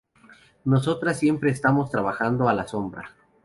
Nosotras 0.65 1.19
siempre 1.19 1.51
estamos 1.51 1.91
trabajando 1.91 2.49
a 2.49 2.55
la 2.55 2.67
sombra. 2.67 3.11